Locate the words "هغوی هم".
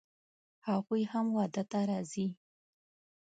0.67-1.25